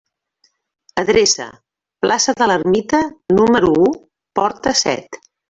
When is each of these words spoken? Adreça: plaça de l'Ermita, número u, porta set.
Adreça: 1.01 1.45
plaça 2.05 2.35
de 2.41 2.47
l'Ermita, 2.53 3.03
número 3.41 3.71
u, 3.83 3.85
porta 4.41 4.77
set. 4.83 5.23